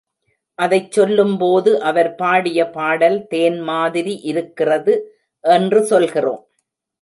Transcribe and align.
அதைச் 0.59 0.91
சொல்லும்போது, 0.91 1.81
அவர் 1.81 2.09
பாடிய 2.15 2.69
பாடல் 2.69 3.27
தேன் 3.27 3.59
மாதிரி 3.59 4.15
இருக்கிறது 4.23 4.95
என்று 5.43 5.81
சொல்கிறோம். 5.85 6.41